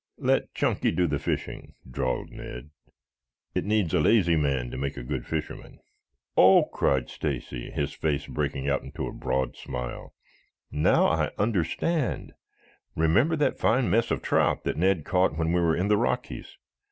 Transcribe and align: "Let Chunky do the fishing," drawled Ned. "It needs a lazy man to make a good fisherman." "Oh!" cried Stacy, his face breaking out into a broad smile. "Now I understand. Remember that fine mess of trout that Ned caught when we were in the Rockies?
"Let 0.17 0.51
Chunky 0.55 0.89
do 0.91 1.05
the 1.05 1.19
fishing," 1.19 1.75
drawled 1.87 2.31
Ned. 2.31 2.71
"It 3.53 3.65
needs 3.65 3.93
a 3.93 3.99
lazy 3.99 4.35
man 4.35 4.71
to 4.71 4.77
make 4.79 4.97
a 4.97 5.03
good 5.03 5.27
fisherman." 5.27 5.77
"Oh!" 6.35 6.63
cried 6.73 7.07
Stacy, 7.07 7.69
his 7.69 7.93
face 7.93 8.25
breaking 8.25 8.67
out 8.67 8.81
into 8.81 9.05
a 9.05 9.13
broad 9.13 9.55
smile. 9.55 10.15
"Now 10.71 11.05
I 11.05 11.29
understand. 11.37 12.33
Remember 12.95 13.35
that 13.35 13.59
fine 13.59 13.91
mess 13.91 14.09
of 14.09 14.23
trout 14.23 14.63
that 14.63 14.75
Ned 14.75 15.05
caught 15.05 15.37
when 15.37 15.51
we 15.51 15.61
were 15.61 15.75
in 15.75 15.87
the 15.87 15.97
Rockies? 15.97 16.57